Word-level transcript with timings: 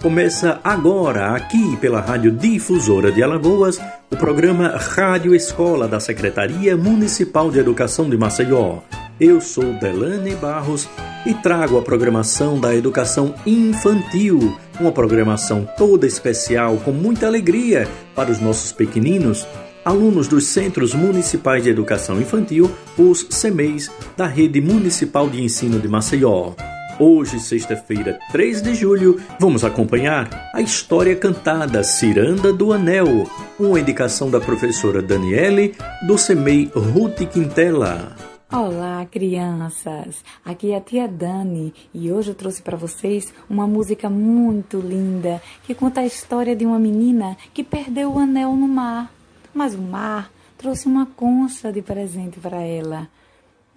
Começa 0.00 0.60
agora, 0.62 1.34
aqui 1.34 1.76
pela 1.78 2.00
Rádio 2.00 2.30
Difusora 2.30 3.10
de 3.10 3.20
Alagoas, 3.20 3.80
o 4.08 4.16
programa 4.16 4.68
Rádio 4.68 5.34
Escola 5.34 5.88
da 5.88 5.98
Secretaria 5.98 6.76
Municipal 6.76 7.50
de 7.50 7.58
Educação 7.58 8.08
de 8.08 8.16
Maceió. 8.16 8.78
Eu 9.18 9.40
sou 9.40 9.72
Delane 9.72 10.36
Barros 10.36 10.88
e 11.26 11.34
trago 11.34 11.76
a 11.76 11.82
programação 11.82 12.60
da 12.60 12.72
educação 12.76 13.34
infantil, 13.44 14.56
uma 14.78 14.92
programação 14.92 15.68
toda 15.76 16.06
especial 16.06 16.76
com 16.76 16.92
muita 16.92 17.26
alegria 17.26 17.88
para 18.14 18.30
os 18.30 18.38
nossos 18.38 18.70
pequeninos, 18.70 19.44
alunos 19.84 20.28
dos 20.28 20.46
Centros 20.46 20.94
Municipais 20.94 21.64
de 21.64 21.70
Educação 21.70 22.20
Infantil, 22.20 22.70
os 22.96 23.26
CEMEIs, 23.30 23.90
da 24.16 24.28
Rede 24.28 24.60
Municipal 24.60 25.28
de 25.28 25.42
Ensino 25.42 25.80
de 25.80 25.88
Maceió. 25.88 26.52
Hoje, 27.00 27.38
sexta-feira, 27.38 28.18
3 28.32 28.60
de 28.60 28.74
julho, 28.74 29.22
vamos 29.38 29.62
acompanhar 29.62 30.50
a 30.52 30.60
história 30.60 31.14
cantada 31.14 31.84
Ciranda 31.84 32.52
do 32.52 32.72
Anel, 32.72 33.24
uma 33.56 33.78
indicação 33.78 34.28
da 34.28 34.40
professora 34.40 35.00
Daniele 35.00 35.76
do 36.04 36.18
CEMEI 36.18 36.72
Ruth 36.74 37.18
Quintela. 37.32 38.16
Olá, 38.52 39.06
crianças! 39.06 40.24
Aqui 40.44 40.72
é 40.72 40.76
a 40.76 40.80
tia 40.80 41.06
Dani 41.06 41.72
e 41.94 42.10
hoje 42.10 42.32
eu 42.32 42.34
trouxe 42.34 42.60
para 42.62 42.76
vocês 42.76 43.32
uma 43.48 43.64
música 43.64 44.10
muito 44.10 44.80
linda 44.80 45.40
que 45.62 45.76
conta 45.76 46.00
a 46.00 46.06
história 46.06 46.56
de 46.56 46.66
uma 46.66 46.80
menina 46.80 47.36
que 47.54 47.62
perdeu 47.62 48.12
o 48.12 48.18
anel 48.18 48.56
no 48.56 48.66
mar, 48.66 49.08
mas 49.54 49.72
o 49.72 49.80
mar 49.80 50.32
trouxe 50.56 50.88
uma 50.88 51.06
concha 51.06 51.72
de 51.72 51.80
presente 51.80 52.40
para 52.40 52.60
ela. 52.60 53.08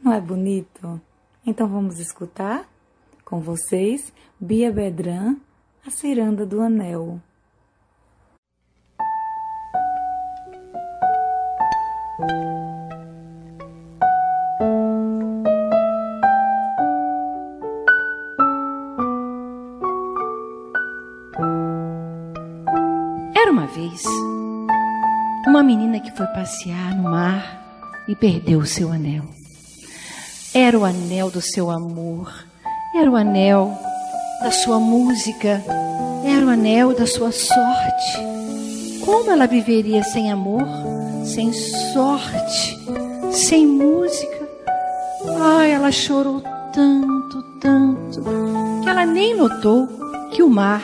Não 0.04 0.12
é 0.12 0.20
bonito? 0.20 1.00
Então 1.46 1.68
vamos 1.68 2.00
escutar? 2.00 2.68
Com 3.32 3.40
vocês, 3.40 4.12
Bia 4.38 4.74
Bedran, 4.74 5.38
A 5.88 5.90
Ciranda 5.90 6.46
do 6.46 6.60
Anel. 6.60 7.18
Era 23.34 23.50
uma 23.50 23.66
vez 23.68 24.04
uma 25.48 25.64
menina 25.64 26.02
que 26.02 26.12
foi 26.18 26.28
passear 26.28 26.94
no 26.98 27.04
mar 27.04 28.04
e 28.10 28.14
perdeu 28.14 28.60
o 28.60 28.66
seu 28.66 28.92
anel. 28.92 29.24
Era 30.54 30.78
o 30.78 30.84
anel 30.84 31.32
do 31.32 31.40
seu 31.40 31.72
amor 31.72 32.51
era 32.94 33.10
o 33.10 33.16
anel 33.16 33.78
da 34.42 34.52
sua 34.52 34.80
música, 34.80 35.64
era 36.26 36.46
o 36.46 36.50
anel 36.50 36.94
da 36.94 37.08
sua 37.08 37.32
sorte. 37.32 38.32
Como 39.06 39.32
ela 39.32 39.48
viveria 39.48 40.04
sem 40.04 40.32
amor, 40.32 40.68
sem 41.24 41.54
sorte, 41.94 42.78
sem 43.32 43.66
música? 43.66 44.50
Ai, 45.40 45.72
ela 45.72 45.92
chorou 45.92 46.42
tanto, 46.74 47.42
tanto, 47.60 48.24
que 48.84 48.90
ela 48.90 49.06
nem 49.06 49.36
notou 49.36 49.88
que 50.32 50.44
o 50.44 50.50
mar, 50.50 50.84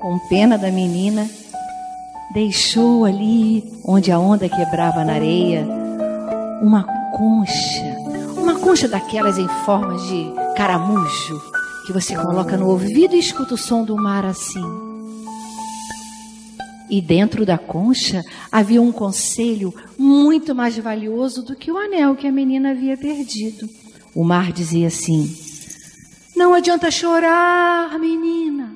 com 0.00 0.18
pena 0.28 0.58
da 0.58 0.70
menina, 0.70 1.28
deixou 2.32 3.04
ali, 3.04 3.72
onde 3.84 4.10
a 4.10 4.18
onda 4.18 4.48
quebrava 4.48 5.04
na 5.04 5.14
areia, 5.14 5.66
uma 6.60 6.82
concha, 7.12 7.96
uma 8.36 8.58
concha 8.58 8.88
daquelas 8.88 9.38
em 9.38 9.48
forma 9.64 9.96
de 9.98 10.43
caramujo 10.54 11.40
que 11.86 11.92
você 11.92 12.16
coloca 12.16 12.56
no 12.56 12.68
ouvido 12.68 13.14
e 13.14 13.18
escuta 13.18 13.54
o 13.54 13.58
som 13.58 13.84
do 13.84 13.96
mar 13.96 14.24
assim. 14.24 14.64
E 16.88 17.00
dentro 17.00 17.44
da 17.44 17.58
concha 17.58 18.22
havia 18.50 18.80
um 18.80 18.92
conselho 18.92 19.74
muito 19.98 20.54
mais 20.54 20.78
valioso 20.78 21.42
do 21.42 21.56
que 21.56 21.70
o 21.70 21.76
anel 21.76 22.14
que 22.14 22.26
a 22.26 22.32
menina 22.32 22.70
havia 22.70 22.96
perdido. 22.96 23.68
O 24.14 24.22
mar 24.22 24.52
dizia 24.52 24.86
assim: 24.86 25.34
Não 26.36 26.54
adianta 26.54 26.90
chorar, 26.90 27.98
menina. 27.98 28.72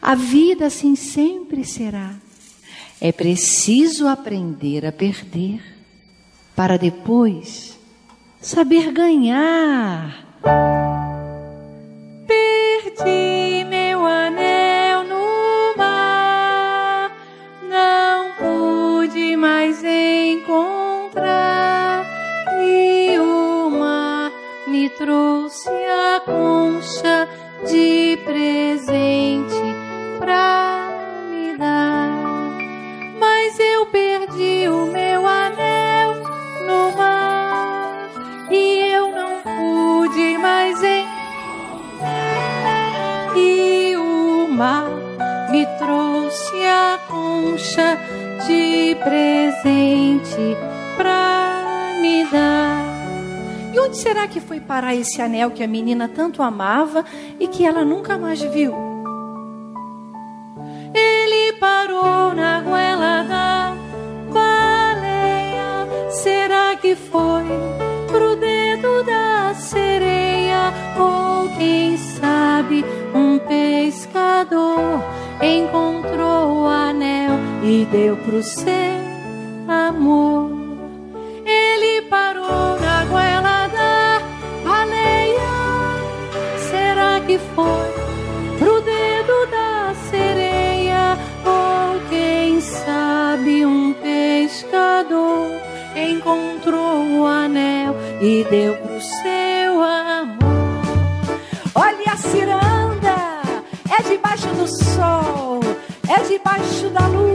A 0.00 0.14
vida 0.14 0.66
assim 0.66 0.96
sempre 0.96 1.64
será. 1.64 2.14
É 3.00 3.12
preciso 3.12 4.08
aprender 4.08 4.84
a 4.84 4.92
perder 4.92 5.62
para 6.54 6.76
depois 6.76 7.78
saber 8.40 8.90
ganhar. 8.92 10.25
Trouxe 24.96 25.68
a 25.68 26.20
concha 26.20 27.28
de 27.68 28.16
presente 28.24 29.55
concha 47.76 47.98
de 48.46 48.96
presente 49.04 50.56
pra 50.96 51.92
me 52.00 52.24
dar. 52.24 52.84
E 53.74 53.78
onde 53.78 53.98
será 53.98 54.26
que 54.26 54.40
foi 54.40 54.58
parar 54.58 54.94
esse 54.94 55.20
anel 55.20 55.50
que 55.50 55.62
a 55.62 55.68
menina 55.68 56.08
tanto 56.08 56.42
amava 56.42 57.04
e 57.38 57.46
que 57.46 57.64
ela 57.66 57.84
nunca 57.84 58.16
mais 58.16 58.40
viu? 58.40 58.85
Deu 77.90 78.16
pro 78.16 78.42
seu 78.42 78.74
amor? 79.68 80.50
Ele 81.44 82.02
parou 82.02 82.78
na 82.80 83.04
goela 83.04 83.68
da 83.68 84.22
baleia. 84.64 85.38
Será 86.70 87.20
que 87.20 87.38
foi 87.38 88.58
pro 88.58 88.80
dedo 88.82 89.46
da 89.50 89.94
sereia? 90.10 91.18
Ou 91.44 92.00
quem 92.08 92.60
sabe 92.60 93.64
um 93.64 93.92
pescador 93.94 95.50
encontrou 95.94 97.20
o 97.20 97.26
anel 97.26 97.94
e 98.20 98.44
deu 98.50 98.74
pro 98.76 99.00
seu 99.00 99.82
amor? 99.82 100.36
Olha 101.74 102.12
a 102.12 102.16
ciranda, 102.16 103.16
é 103.98 104.02
debaixo 104.08 104.48
do 104.48 104.66
sol, 104.66 105.60
é 106.08 106.22
debaixo 106.22 106.88
da 106.88 107.06
lua, 107.06 107.25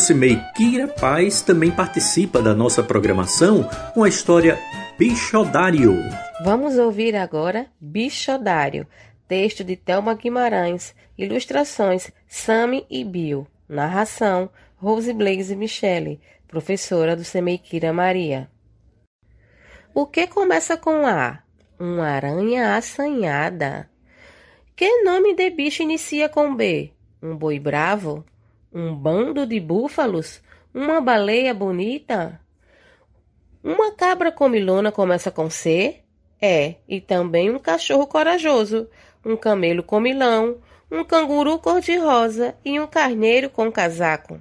O 0.00 0.42
Kira 0.56 0.88
Paz 0.88 1.42
também 1.42 1.70
participa 1.70 2.40
da 2.40 2.54
nossa 2.54 2.82
programação 2.82 3.68
com 3.92 4.02
a 4.02 4.08
história 4.08 4.58
Bichodário. 4.98 5.94
Vamos 6.42 6.78
ouvir 6.78 7.14
agora 7.14 7.66
Bichodário, 7.78 8.86
texto 9.28 9.62
de 9.62 9.76
Thelma 9.76 10.14
Guimarães, 10.14 10.94
ilustrações 11.18 12.10
Sami 12.26 12.86
e 12.88 13.04
Bill, 13.04 13.46
narração 13.68 14.48
Rose 14.76 15.12
Blaze 15.12 15.54
Michele, 15.54 16.18
professora 16.48 17.14
do 17.14 17.22
Kira 17.58 17.92
Maria. 17.92 18.50
O 19.94 20.06
que 20.06 20.26
começa 20.26 20.78
com 20.78 21.06
A? 21.06 21.42
Uma 21.78 22.08
aranha 22.08 22.74
assanhada. 22.74 23.90
Que 24.74 25.02
nome 25.02 25.34
de 25.34 25.50
bicho 25.50 25.82
inicia 25.82 26.26
com 26.26 26.56
B? 26.56 26.90
Um 27.22 27.36
boi 27.36 27.58
bravo? 27.60 28.24
Um 28.72 28.94
bando 28.94 29.44
de 29.44 29.58
búfalos? 29.58 30.40
Uma 30.72 31.00
baleia 31.00 31.52
bonita? 31.52 32.40
Uma 33.64 33.90
cabra 33.90 34.30
comilona 34.30 34.92
começa 34.92 35.28
com 35.28 35.50
C? 35.50 36.04
É, 36.40 36.76
e 36.88 37.00
também 37.00 37.50
um 37.50 37.58
cachorro 37.58 38.06
corajoso, 38.06 38.88
um 39.24 39.36
camelo 39.36 39.82
comilão, 39.82 40.58
um 40.88 41.02
canguru 41.02 41.58
cor-de-rosa 41.58 42.54
e 42.64 42.78
um 42.78 42.86
carneiro 42.86 43.50
com 43.50 43.72
casaco. 43.72 44.40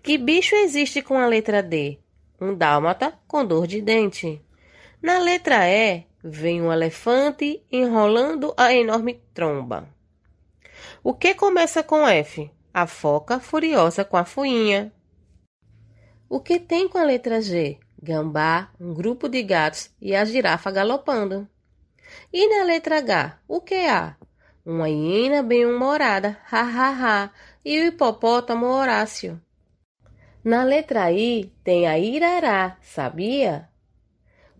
Que 0.00 0.16
bicho 0.16 0.54
existe 0.54 1.02
com 1.02 1.18
a 1.18 1.26
letra 1.26 1.60
D? 1.60 1.98
Um 2.40 2.54
dálmata 2.54 3.12
com 3.26 3.44
dor 3.44 3.66
de 3.66 3.82
dente. 3.82 4.40
Na 5.02 5.18
letra 5.18 5.68
E, 5.68 6.04
vem 6.22 6.62
um 6.62 6.72
elefante 6.72 7.60
enrolando 7.72 8.54
a 8.56 8.72
enorme 8.72 9.20
tromba. 9.34 9.88
O 11.02 11.12
que 11.12 11.34
começa 11.34 11.82
com 11.82 12.06
F? 12.06 12.48
A 12.80 12.86
foca 12.86 13.40
furiosa 13.40 14.04
com 14.04 14.16
a 14.16 14.24
fuinha. 14.24 14.92
O 16.28 16.40
que 16.40 16.60
tem 16.60 16.88
com 16.88 16.98
a 16.98 17.04
letra 17.04 17.40
G? 17.40 17.78
Gambá, 18.00 18.70
um 18.80 18.94
grupo 18.94 19.28
de 19.28 19.42
gatos 19.42 19.90
e 20.00 20.14
a 20.14 20.24
girafa 20.24 20.70
galopando. 20.70 21.48
E 22.32 22.46
na 22.48 22.64
letra 22.64 22.98
H, 22.98 23.40
o 23.48 23.60
que 23.60 23.86
há? 23.86 24.16
Uma 24.64 24.88
hiena 24.88 25.42
bem-humorada, 25.42 26.38
ha 26.50 26.60
ha 26.60 26.90
ha, 26.90 27.30
e 27.64 27.80
o 27.80 27.86
hipopótamo 27.86 28.66
Horácio. 28.66 29.40
Na 30.44 30.62
letra 30.62 31.10
I 31.10 31.52
tem 31.64 31.88
a 31.88 31.98
irará, 31.98 32.76
sabia? 32.80 33.68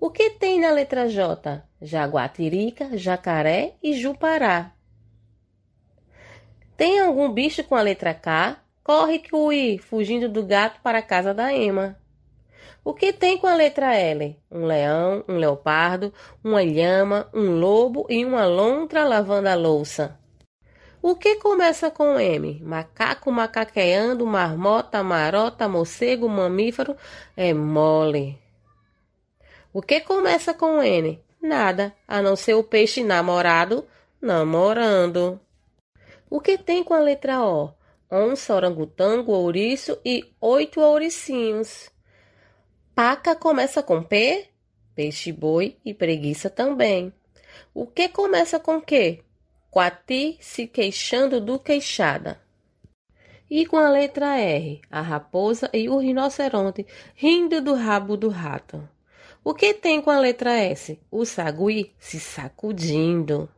O 0.00 0.10
que 0.10 0.30
tem 0.30 0.60
na 0.60 0.70
letra 0.70 1.08
J? 1.08 1.62
Jaguatirica, 1.80 2.96
jacaré 2.96 3.76
e 3.82 3.92
jupará. 3.92 4.72
Tem 6.78 7.00
algum 7.00 7.28
bicho 7.28 7.64
com 7.64 7.74
a 7.74 7.82
letra 7.82 8.14
K? 8.14 8.56
Corre 8.84 9.18
que 9.18 9.34
o 9.34 9.52
I, 9.52 9.78
fugindo 9.78 10.28
do 10.28 10.46
gato 10.46 10.80
para 10.80 10.98
a 10.98 11.02
casa 11.02 11.34
da 11.34 11.52
Ema. 11.52 11.98
O 12.84 12.94
que 12.94 13.12
tem 13.12 13.36
com 13.36 13.48
a 13.48 13.54
letra 13.56 13.96
L? 13.96 14.38
Um 14.48 14.64
leão, 14.64 15.24
um 15.28 15.38
leopardo, 15.38 16.14
uma 16.42 16.62
lhama, 16.62 17.28
um 17.34 17.58
lobo 17.58 18.06
e 18.08 18.24
uma 18.24 18.46
lontra 18.46 19.02
lavando 19.02 19.48
a 19.48 19.56
louça. 19.56 20.16
O 21.02 21.16
que 21.16 21.34
começa 21.34 21.90
com 21.90 22.16
M? 22.16 22.62
Macaco 22.62 23.32
macaqueando, 23.32 24.24
marmota, 24.24 25.02
marota, 25.02 25.68
morcego, 25.68 26.28
mamífero, 26.28 26.96
é 27.36 27.52
mole. 27.52 28.38
O 29.72 29.82
que 29.82 30.00
começa 30.00 30.54
com 30.54 30.80
N? 30.80 31.20
Nada, 31.42 31.92
a 32.06 32.22
não 32.22 32.36
ser 32.36 32.54
o 32.54 32.62
peixe 32.62 33.02
namorado 33.02 33.84
namorando. 34.22 35.40
O 36.30 36.40
que 36.40 36.58
tem 36.58 36.84
com 36.84 36.92
a 36.92 37.00
letra 37.00 37.42
O? 37.42 37.72
Onça, 38.10 38.54
orangotango, 38.54 39.32
ouriço 39.32 39.98
e 40.04 40.30
oito 40.40 40.80
ouricinhos. 40.80 41.90
Paca 42.94 43.34
começa 43.34 43.82
com 43.82 44.02
P? 44.02 44.48
Peixe 44.94 45.32
boi 45.32 45.76
e 45.84 45.94
preguiça 45.94 46.50
também. 46.50 47.12
O 47.72 47.86
que 47.86 48.08
começa 48.08 48.58
com 48.58 48.80
Q? 48.80 49.22
Quati 49.70 50.36
se 50.40 50.66
queixando 50.66 51.40
do 51.40 51.58
queixada. 51.58 52.40
E 53.50 53.64
com 53.64 53.78
a 53.78 53.88
letra 53.88 54.38
R, 54.38 54.82
a 54.90 55.00
raposa 55.00 55.70
e 55.72 55.88
o 55.88 55.96
rinoceronte 55.96 56.86
rindo 57.14 57.62
do 57.62 57.74
rabo 57.74 58.16
do 58.16 58.28
rato. 58.28 58.86
O 59.42 59.54
que 59.54 59.72
tem 59.72 60.02
com 60.02 60.10
a 60.10 60.18
letra 60.18 60.52
S? 60.52 61.00
O 61.10 61.24
sagui 61.24 61.94
se 61.98 62.20
sacudindo. 62.20 63.48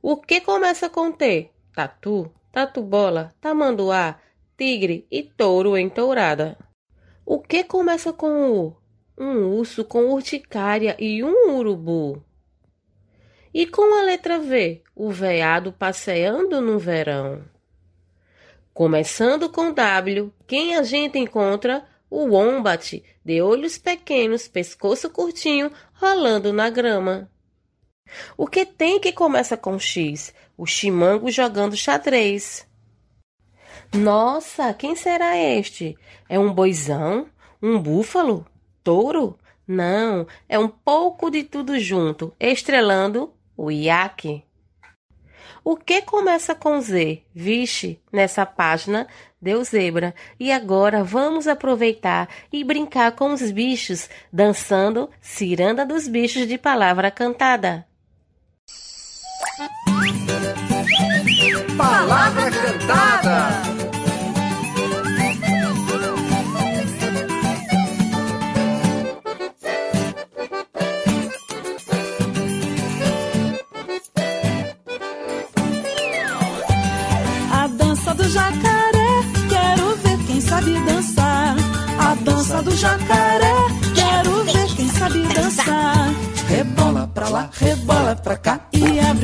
O 0.00 0.16
que 0.16 0.40
começa 0.40 0.88
com 0.88 1.10
T? 1.10 1.51
Tatu, 1.74 2.30
tatu-bola, 2.52 3.32
tamanduá, 3.40 4.20
tigre 4.56 5.06
e 5.10 5.22
touro 5.22 5.76
em 5.76 5.88
tourada. 5.88 6.56
O 7.24 7.40
que 7.40 7.64
começa 7.64 8.12
com 8.12 8.50
U? 8.50 8.76
Um 9.18 9.56
urso 9.56 9.84
com 9.84 10.12
urticária 10.12 10.96
e 10.98 11.22
um 11.22 11.56
urubu. 11.56 12.24
E 13.54 13.66
com 13.66 13.98
a 13.98 14.02
letra 14.02 14.38
V, 14.38 14.82
o 14.94 15.10
veado 15.10 15.72
passeando 15.72 16.60
no 16.60 16.78
verão. 16.78 17.44
Começando 18.72 19.50
com 19.50 19.72
W, 19.72 20.32
quem 20.46 20.74
a 20.74 20.82
gente 20.82 21.18
encontra? 21.18 21.84
O 22.08 22.26
wombat, 22.26 23.02
de 23.24 23.40
olhos 23.40 23.78
pequenos, 23.78 24.48
pescoço 24.48 25.08
curtinho, 25.10 25.70
rolando 25.94 26.52
na 26.52 26.68
grama. 26.68 27.30
O 28.36 28.46
que 28.46 28.64
tem 28.64 28.98
que 28.98 29.12
começa 29.12 29.56
com 29.56 29.78
X? 29.78 30.34
O 30.56 30.66
chimango 30.66 31.30
jogando 31.30 31.76
xadrez. 31.76 32.66
Nossa, 33.92 34.72
quem 34.74 34.96
será 34.96 35.36
este? 35.36 35.96
É 36.28 36.38
um 36.38 36.52
boizão? 36.52 37.26
Um 37.62 37.78
búfalo? 37.78 38.46
Touro? 38.82 39.38
Não, 39.66 40.26
é 40.48 40.58
um 40.58 40.68
pouco 40.68 41.30
de 41.30 41.44
tudo 41.44 41.78
junto, 41.78 42.34
estrelando 42.40 43.32
o 43.56 43.70
iaque. 43.70 44.44
O 45.64 45.76
que 45.76 46.02
começa 46.02 46.54
com 46.54 46.80
Z? 46.80 47.22
Vixe, 47.32 48.00
nessa 48.12 48.44
página 48.44 49.06
deu 49.40 49.62
zebra. 49.62 50.14
E 50.38 50.50
agora 50.50 51.04
vamos 51.04 51.46
aproveitar 51.46 52.28
e 52.52 52.64
brincar 52.64 53.12
com 53.12 53.32
os 53.32 53.50
bichos, 53.52 54.10
dançando 54.32 55.08
Ciranda 55.20 55.86
dos 55.86 56.08
Bichos 56.08 56.48
de 56.48 56.58
Palavra 56.58 57.10
Cantada. 57.10 57.86
Palavra 61.76 62.50
Cantada. 62.50 63.62
A 77.50 77.66
dança 77.68 78.14
do 78.14 78.28
jacaré, 78.28 79.22
quero 79.48 79.96
ver 79.96 80.18
quem 80.26 80.40
sabe 80.40 80.78
dançar. 80.84 81.56
A 81.98 82.14
dança 82.14 82.62
do 82.62 82.74
jacaré, 82.76 83.54
quero 83.94 84.44
ver 84.44 84.66
quem 84.76 84.88
sabe 84.88 85.26
dançar. 85.34 86.10
Rebola 86.48 87.08
pra 87.14 87.28
lá, 87.28 87.50
rebola 87.52 88.14
pra 88.16 88.36
cá 88.36 88.61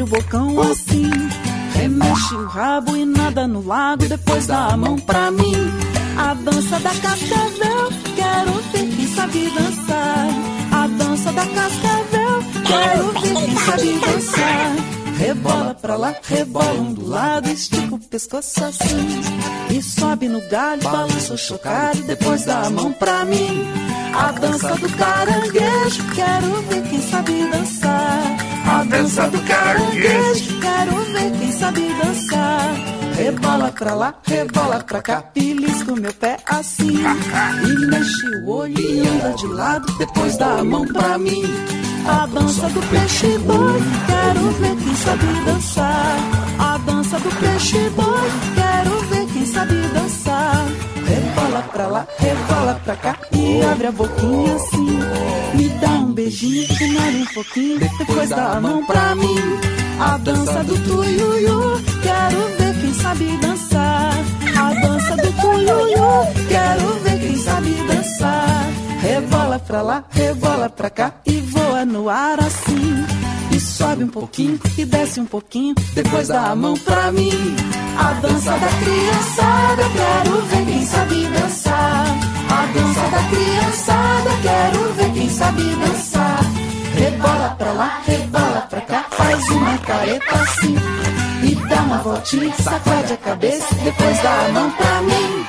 bocão 0.09 0.61
assim. 0.63 1.11
Remexe 1.75 2.35
o 2.35 2.47
rabo 2.47 2.97
e 2.97 3.05
nada 3.05 3.47
no 3.47 3.65
lago, 3.65 4.09
depois 4.09 4.47
dá 4.47 4.69
a 4.69 4.77
mão 4.77 4.99
pra 4.99 5.31
mim. 5.31 5.55
A 6.17 6.35
dança 6.35 6.81
da 6.81 6.91
cascavel, 6.91 7.89
quero 8.17 8.53
ver 8.73 8.97
quem 8.97 9.07
sabe 9.15 9.51
dançar. 9.51 10.27
A 10.73 10.87
dança 10.89 11.33
da 11.33 11.47
cascavel, 11.47 12.43
quero 12.67 13.13
ver 13.21 13.47
quem 13.47 13.57
sabe 13.59 14.01
dançar. 14.01 14.88
Rebola 15.29 15.75
pra 15.75 15.95
lá, 15.95 16.15
rebola 16.23 16.81
um 16.81 16.95
do 16.95 17.07
lado, 17.07 17.51
estica 17.51 17.95
o 17.95 17.99
pescoço 17.99 18.65
assim. 18.65 19.21
E 19.69 19.83
sobe 19.83 20.27
no 20.27 20.41
galho, 20.49 20.83
balança 20.83 21.35
o 21.35 21.37
chocalho, 21.37 22.03
depois 22.05 22.47
dá 22.47 22.63
a 22.63 22.71
mão 22.71 22.91
pra 22.95 23.27
mim. 23.27 23.69
A 24.15 24.33
dança 24.33 24.75
do 24.77 24.89
caranguejo, 24.97 26.03
quero 26.15 26.63
ver 26.63 26.83
quem 26.89 27.03
sabe 27.03 27.47
dançar. 27.51 28.37
A 28.67 28.85
dança 28.85 29.29
do 29.29 29.39
caranguejo, 29.43 30.61
quero 30.61 30.97
ver 31.13 31.39
quem 31.39 31.53
sabe 31.53 31.95
dançar. 32.03 32.75
Rebola 33.15 33.71
pra 33.71 33.95
lá, 33.95 34.15
rebola 34.25 34.83
pra 34.83 35.03
cá, 35.03 35.25
belisca 35.35 35.93
o 35.93 36.01
meu 36.01 36.15
pé 36.15 36.39
assim. 36.47 37.03
E 37.67 37.87
mexe 37.87 38.27
o 38.29 38.49
olho 38.49 38.81
e 38.81 39.07
anda 39.07 39.35
de 39.35 39.47
lado, 39.47 39.93
depois 39.99 40.39
dá 40.39 40.61
a 40.61 40.65
mão 40.65 40.87
pra 40.87 41.19
mim. 41.19 41.43
A 42.09 42.27
dança 42.27 42.69
do 42.71 42.81
peixe 42.89 43.39
boi, 43.39 43.83
quero 44.07 44.51
ver 44.53 44.77
quem 44.77 44.97
sabe 44.97 45.27
dançar. 45.45 46.17
A 46.59 46.79
dança 46.79 47.19
do 47.21 47.29
peixe 47.39 47.91
boi, 47.91 48.31
quero 48.55 48.99
ver 49.11 49.27
quem 49.27 49.45
sabe 49.45 49.75
dançar. 49.93 50.67
Rebola 51.07 51.63
pra 51.71 51.87
lá, 51.87 52.07
rebola 52.19 52.81
pra 52.83 52.97
cá 52.97 53.17
e 53.33 53.63
abre 53.63 53.87
a 53.89 53.93
boquinha 53.93 54.55
assim. 54.55 54.99
Me 55.55 55.69
dá 55.81 55.91
um 55.91 56.13
beijinho, 56.13 56.67
finale 56.77 57.23
um 57.23 57.35
pouquinho, 57.35 57.79
depois 57.79 58.31
dá 58.31 58.53
a 58.53 58.61
mão 58.61 58.85
pra 58.87 59.15
mim. 59.15 59.37
A 60.01 60.17
dança 60.17 60.65
do 60.65 60.79
tuiuiu, 60.79 61.61
quero 62.03 62.57
ver 62.59 62.81
quem 62.81 62.95
sabe 62.95 63.37
dançar. 63.37 64.15
A 64.57 64.73
dança 64.81 65.17
do 65.17 65.33
tuiuiu, 65.41 66.47
quero 66.49 66.95
ver 67.03 67.21
quem 67.21 67.37
sabe 67.37 67.75
dançar. 67.87 68.48
Rebola 69.29 69.59
pra 69.59 69.83
lá, 69.83 70.05
rebola 70.11 70.71
pra 70.71 70.89
cá 70.89 71.13
e 71.27 71.39
voa 71.43 71.85
no 71.85 72.09
ar 72.09 72.41
assim. 72.41 73.05
E 73.53 73.61
sobe 73.61 74.05
um 74.05 74.09
pouquinho 74.09 74.59
e 74.79 74.87
desce 74.87 75.21
um 75.21 75.27
pouquinho, 75.27 75.75
depois 75.93 76.29
dá 76.29 76.47
a 76.47 76.57
mão 76.57 76.73
pra 76.79 77.13
mim. 77.13 77.31
A 77.99 78.15
dança 78.23 78.53
da 78.53 78.69
criançada, 78.69 79.83
quero 79.93 80.43
ver 80.47 80.65
quem 80.65 80.87
sabe 80.87 81.27
dançar. 81.27 82.07
A 82.49 82.67
dança 82.73 83.01
da 83.11 83.23
criançada, 83.29 84.31
quero 84.41 84.93
ver 84.95 85.13
quem 85.13 85.29
sabe 85.29 85.63
dançar. 85.75 86.41
Rebola 86.95 87.55
pra 87.59 87.73
lá, 87.73 88.01
rebola 88.07 88.67
pra 88.71 88.81
cá, 88.81 89.07
faz 89.11 89.49
uma 89.51 89.77
careta 89.79 90.35
assim. 90.37 90.75
E 91.43 91.55
dá 91.69 91.83
uma 91.83 91.99
voltinha, 91.99 92.55
sacode 92.55 93.13
a 93.13 93.17
cabeça, 93.19 93.75
depois 93.85 94.23
dá 94.23 94.47
a 94.47 94.49
mão 94.53 94.71
pra 94.71 95.03
mim. 95.03 95.47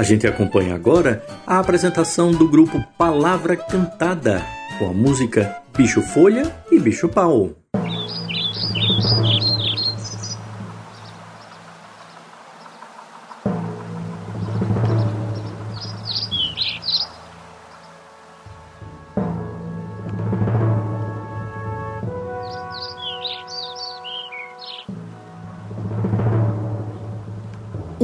A 0.00 0.02
gente 0.02 0.26
acompanha 0.26 0.74
agora 0.74 1.22
a 1.46 1.58
apresentação 1.58 2.32
do 2.32 2.48
grupo 2.48 2.82
Palavra 2.96 3.54
Cantada, 3.54 4.42
com 4.78 4.86
a 4.86 4.94
música 4.94 5.58
Bicho 5.76 6.00
Folha 6.00 6.50
e 6.72 6.80
Bicho 6.80 7.06
Pau. 7.06 7.50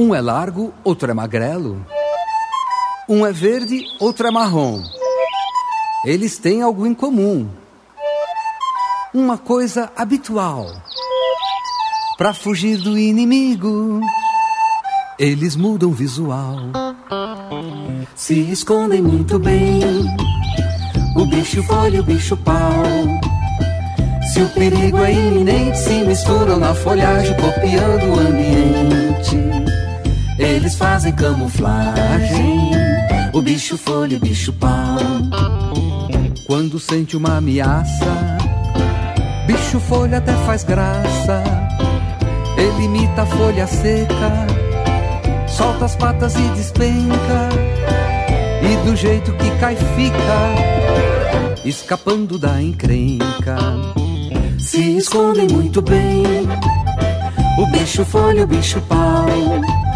Um 0.07 0.15
é 0.15 0.21
largo, 0.21 0.73
outro 0.85 1.11
é 1.11 1.13
magrelo. 1.13 1.85
Um 3.09 3.25
é 3.25 3.33
verde, 3.33 3.83
outro 3.99 4.25
é 4.25 4.31
marrom. 4.31 4.81
Eles 6.05 6.37
têm 6.37 6.61
algo 6.61 6.87
em 6.87 6.93
comum. 6.93 7.49
Uma 9.13 9.37
coisa 9.37 9.91
habitual. 9.97 10.71
Para 12.17 12.33
fugir 12.33 12.77
do 12.77 12.97
inimigo, 12.97 13.99
eles 15.19 15.57
mudam 15.57 15.91
visual. 15.91 16.55
Se 18.15 18.49
escondem 18.49 19.01
muito 19.01 19.37
bem. 19.37 19.81
O 21.17 21.25
bicho 21.25 21.61
folha 21.63 21.99
o 21.99 22.03
bicho 22.03 22.37
pau. 22.37 22.81
Se 24.31 24.41
o 24.41 24.47
perigo 24.53 24.99
é 24.99 25.11
iminente, 25.11 25.77
se 25.77 25.95
misturam 26.05 26.57
na 26.57 26.73
folhagem, 26.73 27.35
copiando 27.35 28.05
o 28.05 28.19
ambiente. 28.21 28.76
Eles 30.57 30.75
fazem 30.75 31.13
camuflagem. 31.13 32.71
O 33.31 33.43
bicho 33.43 33.77
folha 33.77 34.17
o 34.17 34.19
bicho 34.19 34.51
pau. 34.53 34.97
Quando 36.47 36.79
sente 36.79 37.15
uma 37.15 37.37
ameaça, 37.37 38.37
bicho 39.45 39.79
folha 39.79 40.17
até 40.17 40.33
faz 40.47 40.63
graça. 40.63 41.43
Ele 42.57 42.85
imita 42.85 43.21
a 43.21 43.25
folha 43.27 43.67
seca, 43.67 44.47
solta 45.47 45.85
as 45.85 45.95
patas 45.95 46.33
e 46.35 46.41
despenca. 46.55 47.49
E 48.63 48.89
do 48.89 48.95
jeito 48.95 49.31
que 49.33 49.51
cai 49.59 49.75
fica, 49.75 51.63
escapando 51.63 52.39
da 52.39 52.59
encrenca. 52.59 53.57
Se 54.57 54.97
escondem 54.97 55.49
muito 55.49 55.83
bem, 55.83 56.23
o 57.59 57.65
bicho 57.67 58.03
folha 58.03 58.43
o 58.43 58.47
bicho 58.47 58.81
pau. 58.89 59.86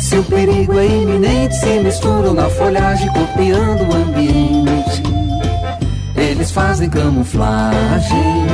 Se 0.00 0.16
o 0.16 0.22
perigo 0.22 0.78
é 0.78 0.86
iminente, 0.86 1.56
se 1.56 1.80
misturam 1.80 2.32
na 2.32 2.48
folhagem, 2.48 3.08
copiando 3.12 3.82
o 3.82 3.94
ambiente. 3.94 5.02
Eles 6.16 6.52
fazem 6.52 6.88
camuflagem, 6.88 8.46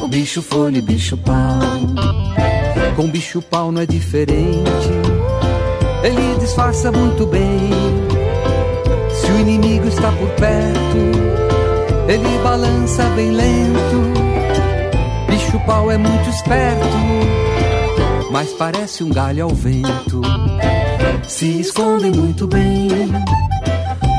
o 0.00 0.06
bicho 0.06 0.40
folha 0.40 0.78
e 0.78 0.82
bicho 0.82 1.16
pau. 1.16 1.58
Com 2.94 3.08
bicho 3.08 3.42
pau 3.42 3.72
não 3.72 3.82
é 3.82 3.86
diferente, 3.86 4.90
ele 6.02 6.38
disfarça 6.38 6.92
muito 6.92 7.26
bem. 7.26 7.70
Se 9.12 9.30
o 9.32 9.40
inimigo 9.40 9.88
está 9.88 10.10
por 10.12 10.28
perto, 10.30 10.96
ele 12.08 12.38
balança 12.44 13.02
bem 13.16 13.32
lento. 13.32 14.02
Bicho 15.28 15.58
pau 15.66 15.90
é 15.90 15.98
muito 15.98 16.30
esperto, 16.30 16.86
mas 18.30 18.52
parece 18.52 19.02
um 19.02 19.10
galho 19.10 19.44
ao 19.44 19.50
vento 19.50 20.22
se 21.28 21.60
escondem 21.60 22.12
muito 22.12 22.46
bem. 22.46 22.88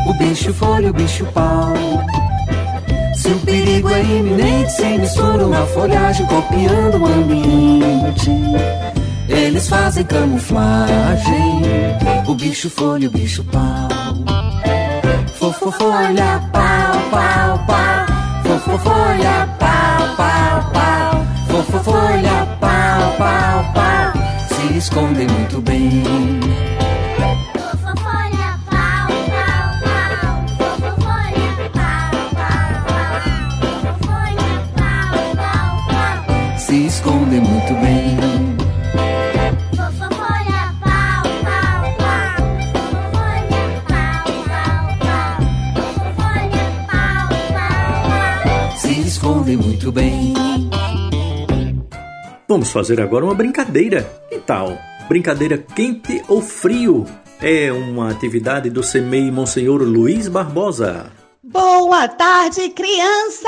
O 0.07 0.13
bicho 0.13 0.53
folha, 0.53 0.89
o 0.89 0.93
bicho 0.93 1.25
pau. 1.33 1.73
Se 3.15 3.29
o 3.29 3.39
perigo 3.39 3.89
é 3.89 4.01
iminente, 4.01 4.71
se 4.71 4.97
misturam 4.97 5.49
na 5.49 5.65
folhagem, 5.67 6.25
copiando 6.27 7.01
o 7.01 7.05
ambiente. 7.05 8.31
Eles 9.27 9.67
fazem 9.67 10.03
camuflagem. 10.05 11.61
O 12.27 12.35
bicho 12.35 12.69
folha, 12.69 13.07
o 13.07 13.11
bicho 13.11 13.43
pau. 13.45 13.87
Fofo 15.33 15.71
folha, 15.71 16.41
pau, 16.51 17.01
pau, 17.11 17.65
pau. 17.65 18.05
Fofo 18.43 18.77
folha, 18.79 19.49
pau, 19.59 20.15
pau, 20.15 20.71
pau. 20.73 21.25
Fofo 21.47 21.79
folha, 21.83 22.47
pau, 22.59 23.15
pau, 23.17 23.73
pau. 23.73 24.13
Se 24.49 24.77
escondem 24.77 25.27
muito 25.27 25.61
bem. 25.61 26.67
Escondem 37.27 37.41
muito 37.41 37.73
bem. 37.73 38.17
Se 48.77 49.01
escondem 49.01 49.57
muito 49.57 49.91
bem. 49.91 50.33
Vamos 52.47 52.71
fazer 52.71 53.01
agora 53.01 53.25
uma 53.25 53.35
brincadeira. 53.35 54.03
Que 54.29 54.39
tal? 54.39 54.77
Brincadeira 55.09 55.57
quente 55.57 56.23
ou 56.29 56.41
frio? 56.41 57.05
É 57.41 57.71
uma 57.71 58.09
atividade 58.09 58.69
do 58.69 58.81
CEMEI 58.81 59.29
Monsenhor 59.31 59.81
Luiz 59.83 60.27
Barbosa. 60.29 61.11
Boa 61.43 62.07
tarde, 62.07 62.69
crianças! 62.69 63.47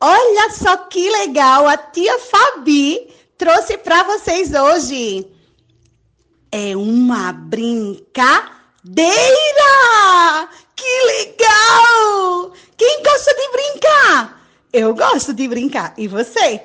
Olha 0.00 0.50
só 0.50 0.76
que 0.76 1.10
legal, 1.10 1.66
a 1.66 1.76
tia 1.76 2.18
Fabi 2.20 3.12
trouxe 3.36 3.76
para 3.78 4.04
vocês 4.04 4.52
hoje. 4.54 5.26
É 6.52 6.76
uma 6.76 7.32
brincadeira! 7.32 8.48
Que 10.76 11.02
legal! 11.04 12.52
Quem 12.76 13.02
gosta 13.02 13.34
de 13.34 13.48
brincar? 13.50 14.40
Eu 14.72 14.94
gosto 14.94 15.34
de 15.34 15.48
brincar. 15.48 15.94
E 15.98 16.06
você? 16.06 16.62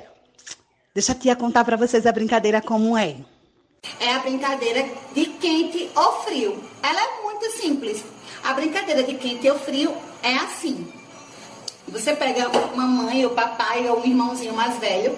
Deixa 0.94 1.14
a 1.14 1.16
tia 1.16 1.36
contar 1.36 1.66
para 1.66 1.76
vocês 1.76 2.06
a 2.06 2.12
brincadeira 2.12 2.62
como 2.62 2.96
é. 2.96 3.18
É 4.00 4.14
a 4.14 4.20
brincadeira 4.20 4.88
de 5.14 5.26
quente 5.26 5.90
ou 5.96 6.22
frio. 6.22 6.64
Ela 6.84 7.02
é 7.02 7.24
muito 7.24 7.50
simples. 7.52 8.04
A 8.44 8.54
brincadeira 8.54 9.02
de 9.02 9.16
quente 9.16 9.50
ou 9.50 9.58
frio 9.58 9.98
é 10.22 10.36
assim. 10.36 11.03
Você 11.88 12.16
pega 12.16 12.50
uma 12.74 12.86
mãe, 12.86 13.26
ou 13.26 13.32
papai, 13.32 13.88
ou 13.90 14.00
um 14.00 14.06
irmãozinho 14.06 14.54
mais 14.54 14.78
velho, 14.80 15.18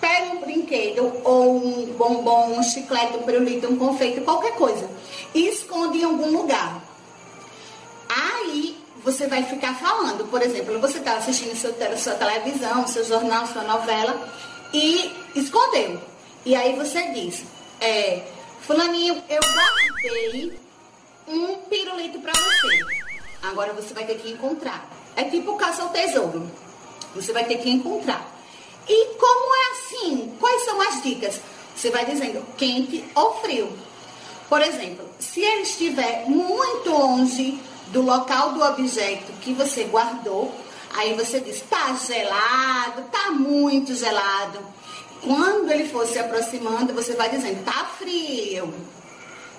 pega 0.00 0.32
um 0.32 0.40
brinquedo, 0.40 1.12
ou 1.24 1.56
um 1.56 1.86
bombom, 1.92 2.58
um 2.58 2.62
chiclete, 2.62 3.16
um 3.16 3.22
pirulito, 3.22 3.66
um 3.66 3.76
confeito, 3.76 4.22
qualquer 4.22 4.54
coisa, 4.54 4.88
e 5.34 5.48
esconde 5.48 5.98
em 5.98 6.04
algum 6.04 6.30
lugar. 6.30 6.82
Aí 8.08 8.76
você 9.04 9.26
vai 9.26 9.44
ficar 9.44 9.74
falando, 9.74 10.26
por 10.30 10.42
exemplo, 10.42 10.80
você 10.80 10.98
está 10.98 11.16
assistindo 11.16 11.54
seu, 11.56 11.74
sua 11.98 12.14
televisão, 12.14 12.86
seu 12.86 13.04
jornal, 13.04 13.46
sua 13.46 13.62
novela, 13.62 14.28
e 14.72 15.12
escondeu. 15.34 16.00
E 16.44 16.54
aí 16.54 16.74
você 16.76 17.12
diz, 17.12 17.44
é, 17.80 18.22
fulaninho, 18.62 19.22
eu 19.28 19.40
guardei 19.40 20.58
um 21.28 21.56
pirulito 21.68 22.18
para 22.20 22.32
você. 22.32 22.78
Agora 23.42 23.72
você 23.72 23.92
vai 23.94 24.04
ter 24.04 24.16
que 24.16 24.30
encontrar. 24.30 24.99
É 25.20 25.24
tipo 25.24 25.54
caça 25.56 25.82
ao 25.82 25.90
tesouro. 25.90 26.50
Você 27.14 27.30
vai 27.30 27.44
ter 27.44 27.58
que 27.58 27.68
encontrar. 27.68 28.26
E 28.88 29.14
como 29.16 29.54
é 29.54 29.70
assim? 29.72 30.34
Quais 30.40 30.64
são 30.64 30.80
as 30.80 31.02
dicas? 31.02 31.38
Você 31.76 31.90
vai 31.90 32.06
dizendo 32.06 32.42
quente 32.56 33.04
ou 33.14 33.34
frio. 33.34 33.70
Por 34.48 34.62
exemplo, 34.62 35.06
se 35.18 35.42
ele 35.42 35.60
estiver 35.60 36.24
muito 36.26 36.88
longe 36.88 37.60
do 37.88 38.00
local 38.00 38.52
do 38.52 38.64
objeto 38.64 39.30
que 39.42 39.52
você 39.52 39.84
guardou, 39.84 40.54
aí 40.96 41.12
você 41.12 41.38
diz: 41.38 41.60
tá 41.68 41.94
gelado, 41.94 43.02
tá 43.12 43.30
muito 43.30 43.94
gelado. 43.94 44.58
Quando 45.22 45.70
ele 45.70 45.86
for 45.86 46.06
se 46.06 46.18
aproximando, 46.18 46.94
você 46.94 47.12
vai 47.12 47.28
dizendo: 47.28 47.62
tá 47.62 47.90
frio, 47.98 48.72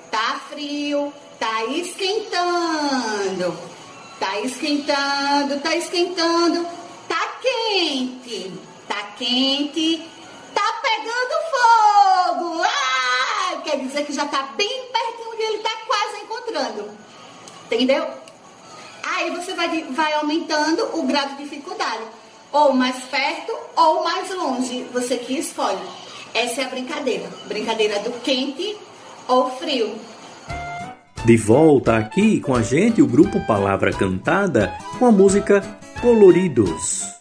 tá 0.10 0.42
frio, 0.50 1.14
tá 1.40 1.66
esquentando, 1.66 3.56
tá 4.22 4.40
esquentando, 4.42 5.60
tá 5.62 5.76
esquentando, 5.76 6.64
tá 7.08 7.40
quente, 7.42 8.54
tá 8.88 9.02
quente, 9.18 10.08
tá 10.54 10.80
pegando 10.84 11.42
fogo. 11.50 12.64
Ah, 12.64 13.62
quer 13.64 13.80
dizer 13.80 14.06
que 14.06 14.14
já 14.14 14.28
tá 14.28 14.44
bem 14.56 14.86
pertinho 14.94 15.36
de 15.36 15.42
ele 15.42 15.58
tá 15.64 15.72
quase 15.88 16.24
encontrando. 16.24 16.92
Entendeu? 17.66 18.08
Aí 19.02 19.32
você 19.32 19.56
vai, 19.56 19.86
vai 19.90 20.14
aumentando 20.14 21.00
o 21.00 21.02
grau 21.02 21.28
de 21.30 21.38
dificuldade. 21.38 22.04
Ou 22.52 22.74
mais 22.74 23.04
perto 23.06 23.58
ou 23.76 24.04
mais 24.04 24.30
longe. 24.30 24.84
Você 24.94 25.18
que 25.18 25.40
escolhe. 25.40 25.82
Essa 26.32 26.62
é 26.62 26.66
a 26.66 26.70
brincadeira. 26.70 27.28
Brincadeira 27.48 27.98
do 28.02 28.12
quente 28.22 28.78
ou 29.28 29.50
frio. 29.58 30.00
De 31.24 31.38
volta 31.38 31.98
aqui 31.98 32.40
com 32.40 32.56
a 32.56 32.64
gente 32.64 33.00
o 33.00 33.06
grupo 33.06 33.40
Palavra 33.46 33.92
Cantada 33.92 34.74
com 34.98 35.06
a 35.06 35.12
música 35.12 35.62
Coloridos. 36.02 37.21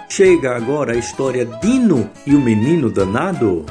chega 0.11 0.57
agora 0.57 0.91
a 0.91 0.97
história 0.97 1.45
Dino 1.45 2.11
e 2.27 2.35
o 2.35 2.41
Menino 2.41 2.91
Danado. 2.91 3.65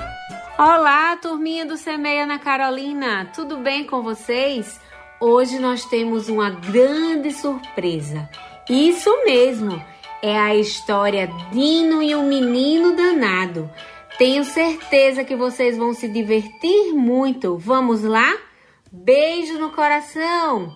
Olá, 0.59 1.15
turminha 1.19 1.67
do 1.67 1.77
Semei 1.77 2.19
Ana 2.19 2.39
Carolina, 2.39 3.31
tudo 3.35 3.59
bem 3.59 3.85
com 3.87 4.03
vocês? 4.03 4.81
Hoje 5.21 5.59
nós 5.59 5.85
temos 5.85 6.31
uma 6.31 6.49
grande 6.49 7.31
surpresa. 7.31 8.27
Isso 8.71 9.11
mesmo, 9.27 9.85
é 10.23 10.35
a 10.39 10.57
história 10.57 11.27
Dino 11.53 12.03
e 12.03 12.15
o 12.15 12.23
Menino 12.23 12.97
Danado. 12.97 13.71
Tenho 14.17 14.43
certeza 14.43 15.23
que 15.23 15.37
vocês 15.37 15.77
vão 15.77 15.93
se 15.93 16.09
divertir 16.09 16.95
muito. 16.95 17.59
Vamos 17.59 18.03
lá? 18.03 18.35
Beijo 18.91 19.59
no 19.59 19.73
coração! 19.73 20.75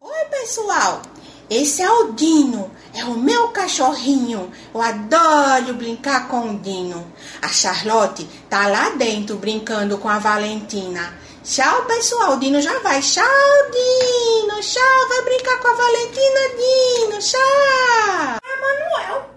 Oi, 0.00 0.24
pessoal! 0.28 1.02
Esse 1.48 1.80
é 1.80 1.88
o 1.88 2.12
Dino, 2.12 2.72
é 2.92 3.04
o 3.04 3.12
meu 3.12 3.48
cachorrinho. 3.48 4.50
Eu 4.74 4.82
adoro 4.82 5.74
brincar 5.74 6.26
com 6.26 6.50
o 6.50 6.58
Dino. 6.58 7.06
A 7.40 7.46
Charlotte 7.46 8.28
tá 8.50 8.66
lá 8.66 8.90
dentro 8.90 9.36
brincando 9.36 9.96
com 9.98 10.08
a 10.08 10.18
Valentina. 10.18 11.16
Tchau, 11.44 11.84
pessoal. 11.84 12.32
O 12.32 12.40
Dino 12.40 12.60
já 12.60 12.76
vai. 12.80 13.00
Tchau, 13.00 13.24
Dino. 13.70 14.60
Tchau. 14.60 15.08
Vai 15.08 15.22
brincar 15.22 15.60
com 15.60 15.68
a 15.68 15.74
Valentina, 15.74 16.40
Dino. 16.56 17.18
Tchau. 17.20 18.38
É, 18.42 18.60
Manuel. 18.60 19.30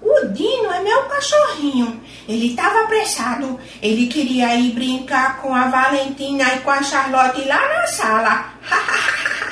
O 0.00 0.28
Dino 0.32 0.72
é 0.72 0.80
meu 0.80 1.02
cachorrinho. 1.02 2.02
Ele 2.26 2.52
estava 2.52 2.84
apressado. 2.84 3.60
Ele 3.82 4.06
queria 4.06 4.54
ir 4.54 4.72
brincar 4.72 5.42
com 5.42 5.54
a 5.54 5.68
Valentina 5.68 6.54
e 6.54 6.60
com 6.60 6.70
a 6.70 6.82
Charlotte 6.82 7.44
lá 7.46 7.60
na 7.68 7.86
sala. 7.86 8.54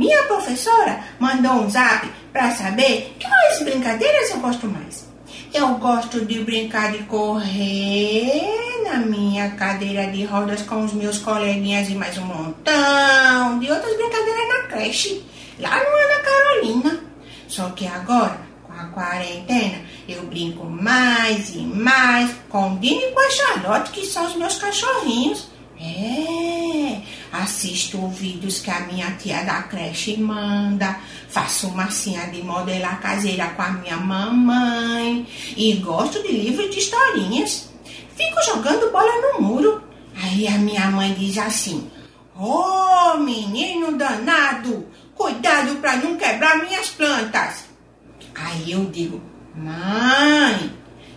Minha 0.00 0.22
professora 0.22 0.98
mandou 1.18 1.52
um 1.52 1.68
zap 1.68 2.10
para 2.32 2.50
saber 2.52 3.14
quais 3.20 3.62
brincadeiras 3.62 4.30
eu 4.30 4.38
gosto 4.38 4.66
mais. 4.66 5.06
Eu 5.52 5.74
gosto 5.74 6.24
de 6.24 6.42
brincar 6.42 6.90
de 6.90 7.00
correr 7.00 8.82
na 8.82 8.96
minha 8.96 9.50
cadeira 9.50 10.06
de 10.06 10.24
rodas 10.24 10.62
com 10.62 10.86
os 10.86 10.94
meus 10.94 11.18
coleguinhas 11.18 11.90
e 11.90 11.94
mais 11.94 12.16
um 12.16 12.24
montão 12.24 13.58
de 13.58 13.70
outras 13.70 13.94
brincadeiras 13.94 14.48
na 14.48 14.62
creche, 14.68 15.22
lá 15.58 15.76
no 15.76 15.84
Ana 15.84 16.22
Carolina. 16.24 17.00
Só 17.46 17.68
que 17.68 17.86
agora, 17.86 18.40
com 18.62 18.72
a 18.72 18.84
quarentena, 18.86 19.82
eu 20.08 20.22
brinco 20.22 20.64
mais 20.64 21.54
e 21.54 21.58
mais 21.58 22.30
com 22.48 22.72
o 22.72 22.78
Dini 22.78 23.04
e 23.04 23.12
com 23.12 23.20
a 23.20 23.30
Charlotte, 23.30 23.90
que 23.90 24.06
são 24.06 24.24
os 24.24 24.34
meus 24.34 24.56
cachorrinhos. 24.56 25.50
É, 25.78 27.00
assisto 27.32 28.08
vídeos 28.08 28.60
que 28.60 28.70
a 28.70 28.80
minha 28.80 29.10
tia 29.12 29.42
da 29.44 29.62
creche 29.62 30.16
manda, 30.16 30.98
faço 31.28 31.70
massinha 31.70 32.26
de 32.26 32.42
modelar 32.42 33.00
caseira 33.00 33.48
com 33.50 33.62
a 33.62 33.70
minha 33.70 33.96
mamãe 33.96 35.26
e 35.56 35.74
gosto 35.74 36.22
de 36.22 36.32
livros 36.32 36.70
de 36.70 36.78
historinhas. 36.80 37.70
Fico 38.16 38.42
jogando 38.44 38.90
bola 38.90 39.32
no 39.32 39.42
muro. 39.42 39.82
Aí 40.22 40.46
a 40.46 40.58
minha 40.58 40.90
mãe 40.90 41.14
diz 41.14 41.38
assim: 41.38 41.90
Ô 42.36 43.14
oh, 43.14 43.18
menino 43.18 43.96
danado, 43.96 44.86
cuidado 45.14 45.76
para 45.76 45.96
não 45.96 46.16
quebrar 46.16 46.58
minhas 46.58 46.88
plantas. 46.90 47.64
Aí 48.34 48.72
eu 48.72 48.84
digo: 48.86 49.22
Mãe, 49.54 50.72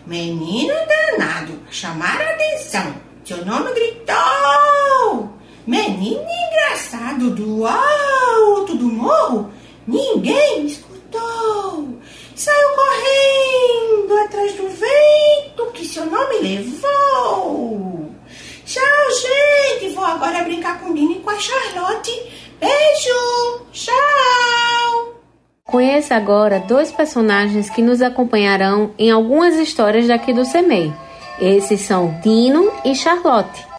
menino 0.05 0.73
danado, 0.87 1.59
chamar 1.69 2.21
a 2.21 2.29
atenção. 2.31 2.95
Seu 3.25 3.45
nome 3.45 3.73
gritou. 3.73 5.32
Menino 5.65 6.21
engraçado 6.21 7.29
do 7.31 7.65
alto 7.65 8.75
do 8.75 8.85
morro, 8.85 9.49
ninguém 9.87 10.65
escutou. 10.65 11.87
Saiu 12.35 12.69
correndo 12.75 14.17
atrás 14.25 14.53
do 14.55 14.67
vento 14.67 15.71
que 15.73 15.85
seu 15.85 16.05
nome 16.05 16.39
levou. 16.39 18.11
Tchau, 18.65 18.83
gente. 19.21 19.93
Vou 19.93 20.03
agora 20.03 20.43
brincar 20.43 20.81
com 20.81 20.89
o 20.89 20.93
Dini 20.93 21.17
e 21.17 21.19
com 21.19 21.29
a 21.29 21.39
Charlotte. 21.39 22.11
Beijo. 22.59 23.65
Tchau. 23.71 25.13
Conheça 25.65 26.15
agora 26.15 26.59
dois 26.59 26.91
personagens 26.91 27.69
que 27.69 27.81
nos 27.81 28.01
acompanharão 28.01 28.93
em 28.97 29.11
algumas 29.11 29.55
histórias 29.55 30.07
daqui 30.07 30.33
do 30.33 30.43
CEMEI. 30.43 30.93
Esses 31.39 31.81
são 31.81 32.19
Dino 32.21 32.71
e 32.83 32.93
Charlotte. 32.93 33.72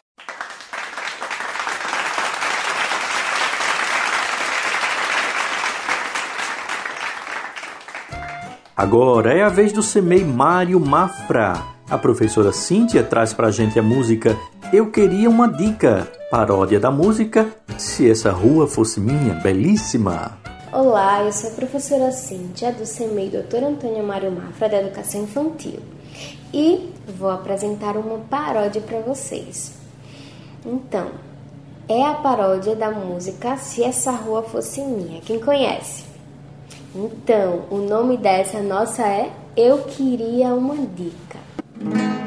Agora 8.77 9.33
é 9.33 9.41
a 9.41 9.47
vez 9.47 9.71
do 9.71 9.81
Semei 9.81 10.25
Mário 10.25 10.77
Mafra. 10.81 11.63
A 11.89 11.97
professora 11.97 12.51
Cíntia 12.51 13.01
traz 13.05 13.31
pra 13.31 13.49
gente 13.49 13.79
a 13.79 13.81
música 13.81 14.37
Eu 14.73 14.91
Queria 14.91 15.29
Uma 15.29 15.47
Dica, 15.47 16.11
paródia 16.29 16.77
da 16.77 16.91
música 16.91 17.47
Se 17.77 18.11
Essa 18.11 18.31
Rua 18.31 18.67
Fosse 18.67 18.99
Minha, 18.99 19.35
belíssima. 19.35 20.37
Olá, 20.73 21.23
eu 21.23 21.31
sou 21.31 21.51
a 21.51 21.53
professora 21.53 22.11
Cíntia 22.11 22.73
do 22.73 22.85
CEMEI 22.85 23.29
Dr. 23.29 23.63
Antônio 23.63 24.03
Mário 24.05 24.29
Mafra 24.29 24.67
da 24.67 24.81
Educação 24.81 25.23
Infantil 25.23 25.79
e 26.53 26.91
vou 27.17 27.29
apresentar 27.29 27.95
uma 27.95 28.17
paródia 28.29 28.81
para 28.81 28.99
vocês. 28.99 29.71
Então, 30.65 31.11
é 31.87 32.03
a 32.03 32.15
paródia 32.15 32.75
da 32.75 32.91
música 32.91 33.55
Se 33.55 33.85
Essa 33.85 34.11
Rua 34.11 34.43
Fosse 34.43 34.81
Minha. 34.81 35.21
Quem 35.21 35.39
conhece? 35.39 36.04
Então, 36.95 37.63
o 37.69 37.77
nome 37.77 38.15
dessa 38.15 38.61
nossa 38.61 39.05
é 39.05 39.29
Eu 39.57 39.79
Queria 39.79 40.53
Uma 40.53 40.77
Dica. 40.77 42.24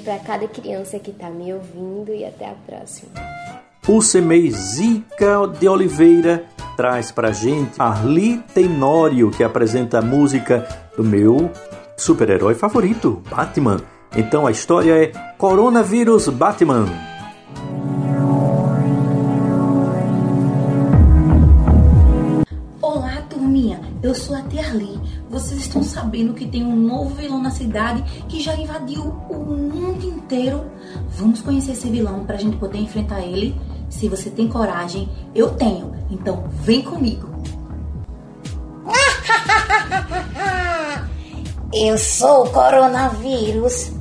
Para 0.00 0.18
cada 0.18 0.48
criança 0.48 0.98
que 0.98 1.12
tá 1.12 1.30
me 1.30 1.52
ouvindo 1.52 2.12
e 2.14 2.24
até 2.24 2.50
a 2.50 2.54
próxima. 2.66 3.10
O 3.88 4.00
Semei 4.00 4.50
Zica 4.50 5.46
de 5.58 5.68
Oliveira 5.68 6.44
traz 6.76 7.10
pra 7.10 7.32
gente 7.32 7.72
Arli 7.78 8.38
Tenório, 8.54 9.30
que 9.30 9.42
apresenta 9.42 9.98
a 9.98 10.02
música 10.02 10.66
do 10.96 11.04
meu 11.04 11.50
super-herói 11.96 12.54
favorito, 12.54 13.22
Batman. 13.30 13.80
Então 14.16 14.46
a 14.46 14.50
história 14.50 14.96
é 14.96 15.06
Coronavírus 15.36 16.28
Batman. 16.28 16.86
Olá, 22.80 23.22
turminha. 23.28 23.80
Eu 24.02 24.14
sou 24.14 24.36
a 24.36 24.42
Tia 24.42 24.62
Arli. 24.62 24.98
Vocês 25.30 25.60
estão 25.60 25.84
sabendo 25.84 26.34
que 26.34 26.44
tem 26.44 26.64
um 26.64 26.74
novo 26.74 27.14
vilão 27.14 27.40
na 27.40 27.52
cidade 27.52 28.02
que 28.28 28.42
já 28.42 28.56
invadiu 28.56 29.14
o 29.30 29.36
mundo 29.36 30.04
inteiro? 30.04 30.68
Vamos 31.10 31.40
conhecer 31.40 31.70
esse 31.70 31.88
vilão 31.88 32.24
pra 32.24 32.36
gente 32.36 32.56
poder 32.56 32.78
enfrentar 32.78 33.20
ele? 33.20 33.54
Se 33.88 34.08
você 34.08 34.28
tem 34.28 34.48
coragem, 34.48 35.08
eu 35.32 35.50
tenho. 35.50 35.94
Então 36.10 36.48
vem 36.62 36.82
comigo. 36.82 37.30
Eu 41.72 41.96
sou 41.96 42.46
o 42.46 42.50
coronavírus, 42.50 43.92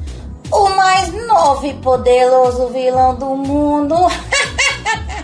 o 0.52 0.70
mais 0.70 1.14
novo 1.28 1.68
e 1.68 1.76
poderoso 1.76 2.70
vilão 2.70 3.14
do 3.14 3.36
mundo. 3.36 3.96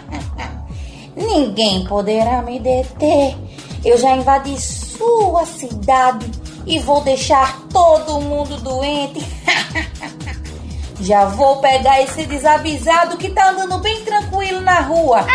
Ninguém 1.18 1.84
poderá 1.86 2.44
me 2.44 2.60
deter. 2.60 3.36
Eu 3.84 3.98
já 3.98 4.16
invadi 4.16 4.56
sua 4.98 5.46
cidade 5.46 6.30
e 6.66 6.80
vou 6.80 7.02
deixar 7.02 7.62
todo 7.72 8.22
mundo 8.22 8.58
doente. 8.58 9.26
já 11.00 11.26
vou 11.26 11.58
pegar 11.58 12.02
esse 12.02 12.26
desavisado 12.26 13.18
que 13.18 13.30
tá 13.30 13.50
andando 13.50 13.78
bem 13.80 14.04
tranquilo 14.04 14.62
na 14.62 14.82
rua. 14.82 15.26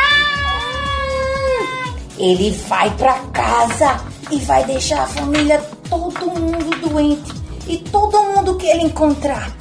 Ele 2.19 2.51
vai 2.69 2.91
pra 2.97 3.15
casa 3.33 4.01
e 4.31 4.37
vai 4.39 4.65
deixar 4.65 5.03
a 5.03 5.07
família 5.07 5.59
todo 5.89 6.31
mundo 6.31 6.89
doente 6.89 7.33
e 7.67 7.79
todo 7.79 8.23
mundo 8.25 8.57
que 8.57 8.67
ele 8.67 8.85
encontrar. 8.85 9.51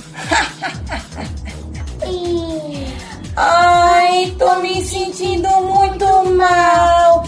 Ai, 3.41 4.35
tô 4.37 4.55
me 4.57 4.83
sentindo 4.83 5.47
muito 5.61 6.05
mal. 6.35 7.23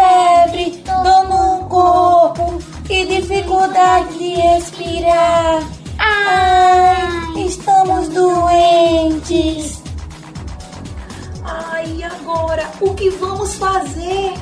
Febre, 0.00 0.82
dor 0.86 1.28
no 1.28 1.68
corpo 1.68 2.58
e 2.88 3.04
dificuldade 3.04 4.16
de 4.16 4.30
respirar. 4.30 5.62
Ai, 5.98 7.42
estamos 7.44 8.08
doentes. 8.08 9.82
Ai, 11.44 12.02
agora? 12.02 12.70
O 12.80 12.94
que 12.94 13.10
vamos 13.10 13.56
fazer? 13.56 14.32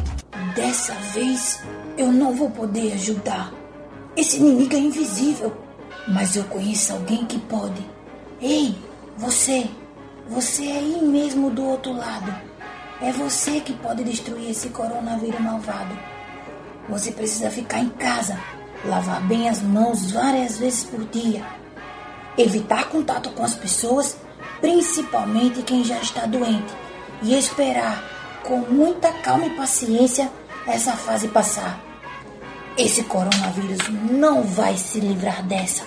Dessa 0.55 0.95
vez 1.13 1.61
eu 1.97 2.13
não 2.13 2.33
vou 2.37 2.51
poder 2.51 2.93
ajudar. 2.93 3.53
Esse 4.17 4.37
inimigo 4.37 4.77
é 4.77 4.79
invisível, 4.79 5.53
mas 6.07 6.37
eu 6.37 6.45
conheço 6.45 6.93
alguém 6.93 7.25
que 7.27 7.39
pode. 7.41 7.85
Ei, 8.41 8.77
você, 9.17 9.69
você 10.29 10.67
é 10.67 10.79
aí 10.79 11.03
mesmo 11.03 11.51
do 11.51 11.65
outro 11.65 11.93
lado. 11.93 12.48
É 13.01 13.13
você 13.13 13.61
que 13.61 13.73
pode 13.75 14.03
destruir 14.03 14.51
esse 14.51 14.71
coronavírus 14.71 15.41
malvado. 15.41 15.97
Você 16.89 17.13
precisa 17.13 17.49
ficar 17.49 17.79
em 17.79 17.91
casa, 17.91 18.37
lavar 18.85 19.21
bem 19.23 19.49
as 19.49 19.63
mãos 19.63 20.11
várias 20.11 20.59
vezes 20.59 20.83
por 20.83 21.05
dia, 21.05 21.45
evitar 22.37 22.89
contato 22.89 23.31
com 23.31 23.45
as 23.45 23.55
pessoas, 23.55 24.17
principalmente 24.61 25.63
quem 25.63 25.85
já 25.85 25.99
está 25.99 26.27
doente, 26.27 26.75
e 27.23 27.39
esperar 27.39 28.03
com 28.43 28.59
muita 28.59 29.13
calma 29.13 29.47
e 29.47 29.51
paciência 29.51 30.31
essa 30.67 30.93
fase 30.93 31.29
passar. 31.29 31.81
Esse 32.77 33.05
coronavírus 33.05 33.89
não 34.11 34.43
vai 34.43 34.77
se 34.77 34.99
livrar 34.99 35.43
dessa. 35.45 35.85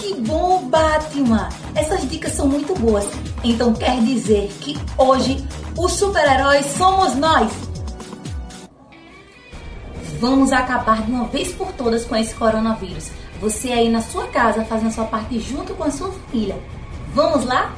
Que 0.00 0.14
bom, 0.14 0.62
Batman! 0.70 1.50
Essas 1.74 2.08
dicas 2.08 2.32
são 2.32 2.48
muito 2.48 2.74
boas. 2.74 3.04
Então 3.44 3.74
quer 3.74 4.00
dizer 4.00 4.50
que 4.58 4.74
hoje 4.96 5.46
os 5.76 5.92
super-heróis 5.92 6.64
somos 6.74 7.14
nós. 7.16 7.52
Vamos 10.18 10.52
acabar 10.52 11.02
de 11.02 11.12
uma 11.12 11.26
vez 11.26 11.52
por 11.52 11.70
todas 11.72 12.06
com 12.06 12.16
esse 12.16 12.34
coronavírus. 12.34 13.10
Você 13.42 13.72
aí 13.72 13.90
na 13.90 14.00
sua 14.00 14.26
casa 14.28 14.64
fazendo 14.64 14.90
sua 14.90 15.04
parte 15.04 15.38
junto 15.38 15.74
com 15.74 15.84
a 15.84 15.90
sua 15.90 16.10
família. 16.10 16.58
Vamos 17.14 17.44
lá? 17.44 17.74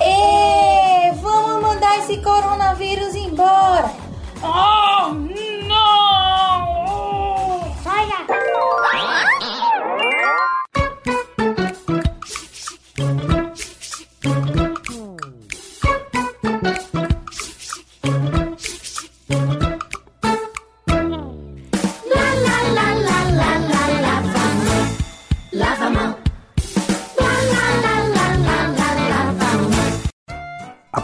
Ê, 0.00 1.12
vamos 1.20 1.62
mandar 1.62 1.98
esse 1.98 2.18
coronavírus 2.18 3.12
embora. 3.16 3.90
Oh, 4.40 5.12
não! 5.14 5.55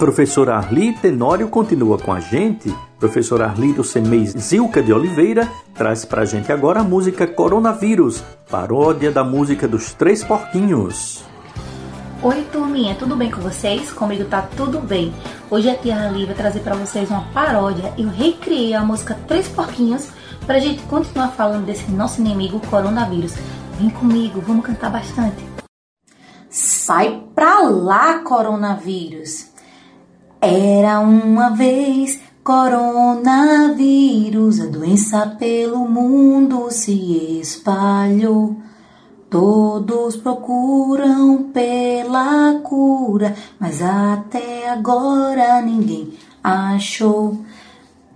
Professora 0.02 0.56
Arli 0.56 0.92
Tenório 0.94 1.48
continua 1.48 1.96
com 1.96 2.12
a 2.12 2.18
gente. 2.18 2.76
Professora 2.98 3.46
Arli 3.46 3.72
do 3.72 3.84
CEMEI 3.84 4.26
Zilca 4.36 4.82
de 4.82 4.92
Oliveira 4.92 5.48
traz 5.76 6.04
pra 6.04 6.24
gente 6.24 6.50
agora 6.50 6.80
a 6.80 6.82
música 6.82 7.24
Coronavírus, 7.24 8.20
paródia 8.50 9.12
da 9.12 9.22
música 9.22 9.68
dos 9.68 9.94
Três 9.94 10.24
Porquinhos. 10.24 11.22
Oi, 12.20 12.42
turminha, 12.50 12.96
tudo 12.96 13.14
bem 13.14 13.30
com 13.30 13.40
vocês? 13.42 13.92
Comigo 13.92 14.24
tá 14.24 14.42
tudo 14.56 14.80
bem. 14.80 15.14
Hoje 15.48 15.70
a 15.70 15.76
tia 15.76 16.08
Ali 16.08 16.26
vai 16.26 16.34
trazer 16.34 16.60
para 16.62 16.74
vocês 16.74 17.08
uma 17.08 17.22
paródia. 17.32 17.94
Eu 17.96 18.08
recriei 18.08 18.74
a 18.74 18.82
música 18.82 19.16
Três 19.28 19.46
Porquinhos 19.46 20.08
pra 20.44 20.58
gente 20.58 20.82
continuar 20.82 21.28
falando 21.28 21.64
desse 21.64 21.88
nosso 21.92 22.20
inimigo 22.20 22.60
coronavírus. 22.68 23.34
Vem 23.78 23.88
comigo, 23.88 24.40
vamos 24.40 24.66
cantar 24.66 24.90
bastante. 24.90 25.46
Sai 26.50 27.22
pra 27.36 27.60
lá, 27.60 28.18
coronavírus. 28.18 29.51
Era 30.44 30.98
uma 30.98 31.50
vez 31.50 32.18
coronavírus, 32.42 34.60
a 34.60 34.66
doença 34.66 35.24
pelo 35.38 35.88
mundo 35.88 36.68
se 36.68 37.38
espalhou. 37.40 38.56
Todos 39.30 40.16
procuram 40.16 41.44
pela 41.54 42.54
cura, 42.64 43.36
mas 43.60 43.80
até 43.80 44.68
agora 44.68 45.62
ninguém 45.62 46.14
achou. 46.42 47.38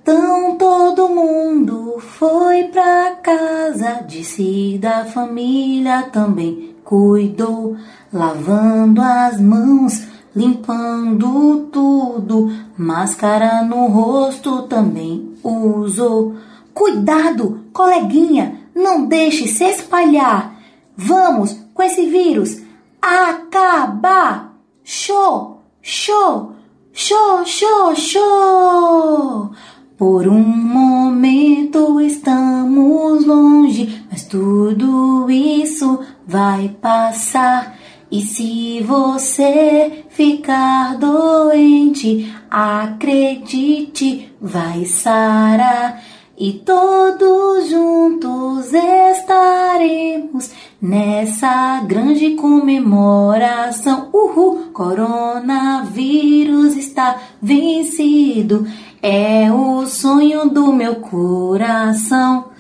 Então 0.02 0.56
todo 0.56 1.08
mundo 1.08 1.94
foi 2.00 2.64
pra 2.64 3.18
casa, 3.22 4.02
disse 4.04 4.76
da 4.82 5.04
família 5.04 6.02
também 6.12 6.74
cuidou, 6.82 7.76
lavando 8.12 9.00
as 9.00 9.40
mãos, 9.40 10.15
limpando 10.36 11.70
tudo, 11.72 12.52
máscara 12.76 13.62
no 13.64 13.86
rosto 13.86 14.64
também 14.64 15.32
usou. 15.42 16.36
Cuidado, 16.74 17.64
coleguinha, 17.72 18.60
não 18.74 19.06
deixe 19.06 19.48
se 19.48 19.64
espalhar. 19.64 20.54
Vamos 20.94 21.56
com 21.72 21.82
esse 21.82 22.04
vírus 22.06 22.60
acabar. 23.00 24.54
Show, 24.84 25.62
show, 25.80 26.52
show, 26.92 27.44
show, 27.46 27.94
show. 27.96 29.50
Por 29.96 30.28
um 30.28 30.42
momento 30.42 31.98
estamos 32.02 33.24
longe, 33.24 34.04
mas 34.10 34.24
tudo 34.24 35.30
isso 35.30 35.98
vai 36.26 36.68
passar. 36.68 37.75
E 38.10 38.20
se 38.20 38.80
você 38.82 40.04
ficar 40.10 40.96
doente, 40.96 42.32
acredite, 42.50 44.32
vai 44.40 44.84
sarar. 44.84 46.02
E 46.38 46.52
todos 46.52 47.70
juntos 47.70 48.72
estaremos 48.72 50.50
nessa 50.80 51.80
grande 51.80 52.34
comemoração. 52.34 54.10
Uhul! 54.12 54.70
Coronavírus 54.72 56.76
está 56.76 57.16
vencido. 57.40 58.66
É 59.02 59.50
o 59.50 59.86
sonho 59.86 60.50
do 60.50 60.72
meu 60.72 60.96
coração. 60.96 62.55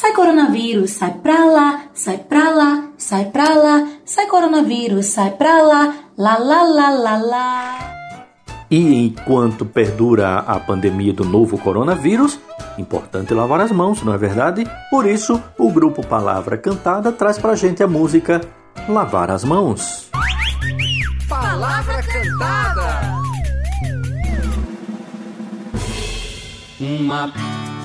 Sai 0.00 0.14
coronavírus, 0.14 0.92
sai 0.92 1.12
pra 1.12 1.44
lá, 1.44 1.82
sai 1.92 2.16
pra 2.16 2.48
lá, 2.48 2.84
sai 2.96 3.26
pra 3.26 3.50
lá, 3.50 3.86
sai 4.02 4.26
coronavírus, 4.28 5.04
sai 5.04 5.32
pra 5.32 5.60
lá, 5.60 5.94
lá 6.16 6.38
lá 6.38 6.62
lá 6.62 6.88
lá 6.88 7.16
lá. 7.18 7.78
E 8.70 9.04
enquanto 9.04 9.66
perdura 9.66 10.38
a 10.38 10.58
pandemia 10.58 11.12
do 11.12 11.22
novo 11.22 11.58
coronavírus, 11.58 12.40
importante 12.78 13.34
lavar 13.34 13.60
as 13.60 13.70
mãos, 13.70 14.02
não 14.02 14.14
é 14.14 14.16
verdade? 14.16 14.66
Por 14.90 15.04
isso, 15.04 15.38
o 15.58 15.70
grupo 15.70 16.00
Palavra 16.06 16.56
Cantada 16.56 17.12
traz 17.12 17.38
pra 17.38 17.54
gente 17.54 17.82
a 17.82 17.86
música 17.86 18.40
Lavar 18.88 19.30
as 19.30 19.44
Mãos. 19.44 20.10
Palavra 21.28 22.02
Cantada. 22.04 23.20
Uma 26.80 27.30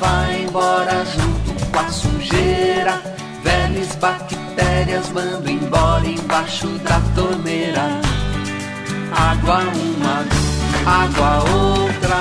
vai 0.00 0.42
embora 0.42 1.04
junto 1.04 1.66
com 1.70 1.78
a 1.78 1.88
sujeira. 1.88 3.00
Velhas 3.42 3.94
bactérias 3.96 5.10
mando 5.10 5.48
embora 5.48 6.06
embaixo 6.06 6.66
da 6.78 7.00
torneira. 7.14 8.00
Água 9.12 9.58
uma, 9.58 10.24
água 10.86 11.44
outra, 11.50 12.16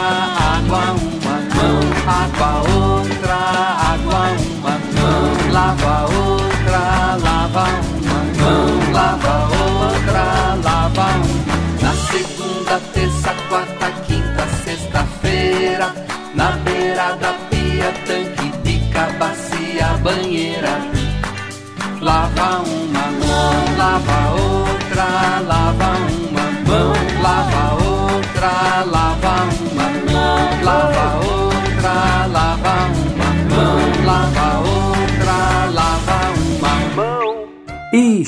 água 0.55 0.79
uma 0.93 1.37
mão, 1.55 1.79
água 2.07 2.51
outra, 2.73 3.16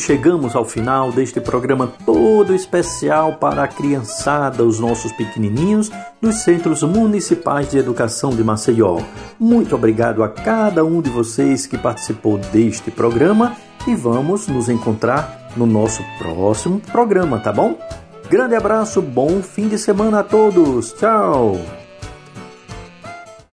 chegamos 0.10 0.56
ao 0.56 0.66
final 0.66 1.12
deste 1.12 1.40
programa 1.40 1.94
todo 2.04 2.56
especial 2.56 3.34
para 3.34 3.64
a 3.64 3.68
criançada, 3.68 4.64
os 4.64 4.80
nossos 4.80 5.12
pequenininhos 5.12 5.92
dos 6.20 6.38
Centros 6.38 6.82
Municipais 6.82 7.70
de 7.70 7.78
Educação 7.78 8.32
de 8.32 8.44
Maceió. 8.44 9.04
Muito 9.40 9.76
obrigado 9.76 10.24
a 10.24 10.28
cada 10.28 10.84
um 10.84 11.00
de 11.00 11.12
vocês 11.12 11.68
que 11.68 11.78
participou 11.78 12.40
deste 12.40 12.90
programa 12.90 13.56
e 13.88 13.94
vamos 13.94 14.48
nos 14.48 14.68
encontrar 14.68 15.52
no 15.56 15.68
nosso 15.68 16.04
próximo 16.18 16.82
programa, 16.92 17.38
tá 17.38 17.54
bom? 17.54 17.78
Grande 18.32 18.56
abraço, 18.56 19.04
bom 19.04 19.44
fim 19.44 19.68
de 19.68 19.78
semana 19.78 20.22
a 20.22 20.24
todos. 20.24 20.92
Tchau. 20.94 21.79